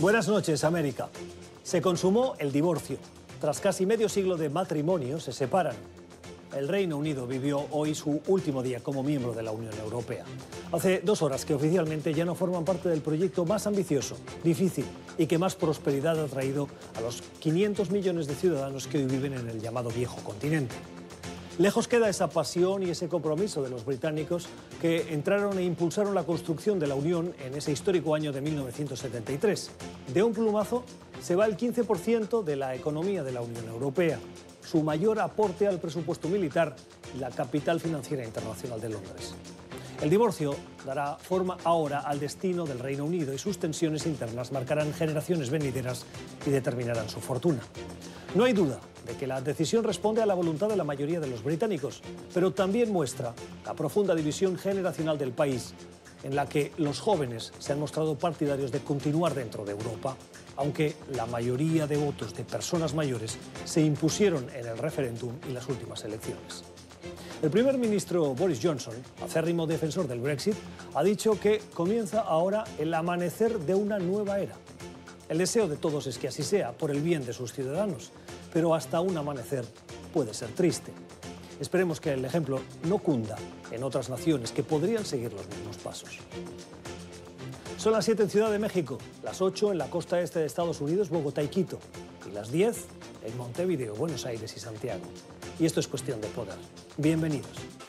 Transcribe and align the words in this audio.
Buenas 0.00 0.28
noches, 0.28 0.64
América. 0.64 1.10
Se 1.62 1.82
consumó 1.82 2.34
el 2.38 2.52
divorcio. 2.52 2.96
Tras 3.38 3.60
casi 3.60 3.84
medio 3.84 4.08
siglo 4.08 4.38
de 4.38 4.48
matrimonio, 4.48 5.20
se 5.20 5.30
separan. 5.30 5.76
El 6.56 6.68
Reino 6.68 6.96
Unido 6.96 7.26
vivió 7.26 7.66
hoy 7.70 7.94
su 7.94 8.22
último 8.26 8.62
día 8.62 8.80
como 8.80 9.02
miembro 9.02 9.34
de 9.34 9.42
la 9.42 9.52
Unión 9.52 9.74
Europea. 9.78 10.24
Hace 10.72 11.02
dos 11.04 11.20
horas 11.20 11.44
que 11.44 11.52
oficialmente 11.52 12.14
ya 12.14 12.24
no 12.24 12.34
forman 12.34 12.64
parte 12.64 12.88
del 12.88 13.02
proyecto 13.02 13.44
más 13.44 13.66
ambicioso, 13.66 14.16
difícil 14.42 14.86
y 15.18 15.26
que 15.26 15.36
más 15.36 15.54
prosperidad 15.54 16.18
ha 16.18 16.28
traído 16.28 16.66
a 16.96 17.02
los 17.02 17.20
500 17.40 17.90
millones 17.90 18.26
de 18.26 18.36
ciudadanos 18.36 18.86
que 18.86 18.96
hoy 18.96 19.04
viven 19.04 19.34
en 19.34 19.50
el 19.50 19.60
llamado 19.60 19.90
viejo 19.90 20.16
continente. 20.24 20.76
Lejos 21.58 21.88
queda 21.88 22.08
esa 22.08 22.28
pasión 22.28 22.82
y 22.82 22.90
ese 22.90 23.08
compromiso 23.08 23.62
de 23.62 23.70
los 23.70 23.84
británicos 23.84 24.46
que 24.80 25.12
entraron 25.12 25.58
e 25.58 25.64
impulsaron 25.64 26.14
la 26.14 26.24
construcción 26.24 26.78
de 26.78 26.86
la 26.86 26.94
Unión 26.94 27.34
en 27.44 27.54
ese 27.54 27.72
histórico 27.72 28.14
año 28.14 28.32
de 28.32 28.40
1973. 28.40 29.70
De 30.14 30.22
un 30.22 30.32
plumazo 30.32 30.84
se 31.20 31.34
va 31.34 31.46
el 31.46 31.56
15% 31.56 32.42
de 32.44 32.56
la 32.56 32.74
economía 32.74 33.22
de 33.22 33.32
la 33.32 33.42
Unión 33.42 33.68
Europea, 33.68 34.18
su 34.62 34.82
mayor 34.82 35.20
aporte 35.20 35.66
al 35.66 35.80
presupuesto 35.80 36.28
militar 36.28 36.76
y 37.14 37.18
la 37.18 37.30
capital 37.30 37.80
financiera 37.80 38.24
internacional 38.24 38.80
de 38.80 38.88
Londres. 38.88 39.34
El 40.00 40.08
divorcio 40.08 40.56
dará 40.86 41.16
forma 41.16 41.58
ahora 41.64 41.98
al 42.00 42.20
destino 42.20 42.64
del 42.64 42.78
Reino 42.78 43.04
Unido 43.04 43.34
y 43.34 43.38
sus 43.38 43.58
tensiones 43.58 44.06
internas 44.06 44.50
marcarán 44.50 44.94
generaciones 44.94 45.50
venideras 45.50 46.06
y 46.46 46.50
determinarán 46.50 47.10
su 47.10 47.20
fortuna. 47.20 47.60
No 48.34 48.44
hay 48.44 48.54
duda 48.54 48.80
que 49.16 49.26
la 49.26 49.40
decisión 49.40 49.84
responde 49.84 50.22
a 50.22 50.26
la 50.26 50.34
voluntad 50.34 50.68
de 50.68 50.76
la 50.76 50.84
mayoría 50.84 51.20
de 51.20 51.26
los 51.26 51.42
británicos, 51.42 52.02
pero 52.32 52.52
también 52.52 52.92
muestra 52.92 53.34
la 53.64 53.74
profunda 53.74 54.14
división 54.14 54.56
generacional 54.56 55.18
del 55.18 55.32
país, 55.32 55.74
en 56.22 56.36
la 56.36 56.46
que 56.46 56.72
los 56.76 57.00
jóvenes 57.00 57.52
se 57.58 57.72
han 57.72 57.80
mostrado 57.80 58.16
partidarios 58.16 58.72
de 58.72 58.80
continuar 58.80 59.34
dentro 59.34 59.64
de 59.64 59.72
Europa, 59.72 60.16
aunque 60.56 60.94
la 61.14 61.26
mayoría 61.26 61.86
de 61.86 61.96
votos 61.96 62.34
de 62.34 62.44
personas 62.44 62.94
mayores 62.94 63.38
se 63.64 63.80
impusieron 63.80 64.48
en 64.50 64.66
el 64.66 64.78
referéndum 64.78 65.32
y 65.48 65.52
las 65.52 65.68
últimas 65.68 66.04
elecciones. 66.04 66.64
El 67.42 67.50
primer 67.50 67.78
ministro 67.78 68.34
Boris 68.34 68.60
Johnson, 68.62 68.92
acérrimo 69.24 69.66
defensor 69.66 70.06
del 70.06 70.20
Brexit, 70.20 70.54
ha 70.94 71.02
dicho 71.02 71.40
que 71.40 71.62
comienza 71.72 72.20
ahora 72.20 72.64
el 72.78 72.92
amanecer 72.92 73.58
de 73.60 73.74
una 73.74 73.98
nueva 73.98 74.40
era. 74.40 74.54
El 75.30 75.38
deseo 75.38 75.66
de 75.66 75.76
todos 75.76 76.06
es 76.06 76.18
que 76.18 76.28
así 76.28 76.42
sea, 76.42 76.72
por 76.72 76.90
el 76.90 77.00
bien 77.00 77.24
de 77.24 77.32
sus 77.32 77.54
ciudadanos, 77.54 78.10
pero 78.52 78.74
hasta 78.74 79.00
un 79.00 79.16
amanecer 79.16 79.64
puede 80.12 80.34
ser 80.34 80.50
triste. 80.50 80.92
Esperemos 81.60 82.00
que 82.00 82.12
el 82.12 82.24
ejemplo 82.24 82.60
no 82.84 82.98
cunda 82.98 83.36
en 83.70 83.82
otras 83.82 84.08
naciones 84.08 84.52
que 84.52 84.62
podrían 84.62 85.04
seguir 85.04 85.32
los 85.32 85.46
mismos 85.48 85.76
pasos. 85.78 86.18
Son 87.76 87.92
las 87.92 88.04
7 88.04 88.24
en 88.24 88.30
Ciudad 88.30 88.50
de 88.50 88.58
México, 88.58 88.98
las 89.22 89.40
8 89.40 89.72
en 89.72 89.78
la 89.78 89.88
costa 89.88 90.20
este 90.20 90.40
de 90.40 90.46
Estados 90.46 90.80
Unidos, 90.80 91.08
Bogotá 91.08 91.42
y 91.42 91.48
Quito, 91.48 91.78
y 92.28 92.32
las 92.32 92.50
10 92.50 92.76
en 93.24 93.36
Montevideo, 93.38 93.94
Buenos 93.94 94.26
Aires 94.26 94.54
y 94.56 94.60
Santiago. 94.60 95.04
Y 95.58 95.66
esto 95.66 95.80
es 95.80 95.88
cuestión 95.88 96.20
de 96.20 96.28
poder. 96.28 96.56
Bienvenidos. 96.96 97.79